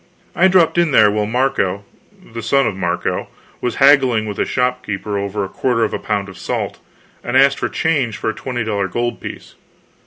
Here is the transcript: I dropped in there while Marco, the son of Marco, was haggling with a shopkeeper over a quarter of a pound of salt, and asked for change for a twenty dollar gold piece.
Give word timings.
I 0.35 0.47
dropped 0.47 0.79
in 0.79 0.89
there 0.93 1.11
while 1.11 1.27
Marco, 1.27 1.85
the 2.33 2.41
son 2.41 2.65
of 2.65 2.75
Marco, 2.75 3.27
was 3.61 3.75
haggling 3.75 4.25
with 4.25 4.39
a 4.39 4.45
shopkeeper 4.45 5.19
over 5.19 5.45
a 5.45 5.47
quarter 5.47 5.83
of 5.83 5.93
a 5.93 5.99
pound 5.99 6.27
of 6.27 6.39
salt, 6.39 6.79
and 7.23 7.37
asked 7.37 7.59
for 7.59 7.69
change 7.69 8.17
for 8.17 8.31
a 8.31 8.33
twenty 8.33 8.63
dollar 8.63 8.87
gold 8.87 9.21
piece. 9.21 9.53